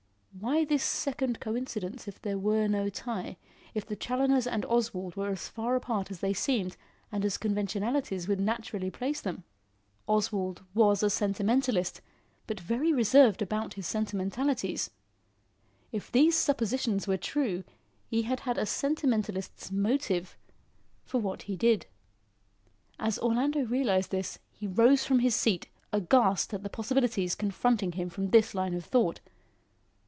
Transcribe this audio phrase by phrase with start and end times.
[0.39, 3.37] Why this second coincidence, if there were no tie
[3.75, 6.77] if the Challoners and Oswald were as far apart as they seemed
[7.11, 9.43] and as conventionalities would naturally place them.
[10.07, 12.01] Oswald was a sentimentalist,
[12.47, 14.89] but very reserved about his sentimentalities.
[15.91, 17.63] If these suppositions were true,
[18.07, 20.37] he had had a sentimentalist's motive
[21.03, 21.85] for what he did.
[22.97, 28.09] As Orlando realised this, he rose from his seat, aghast at the possibilities confronting him
[28.09, 29.19] from this line of thought.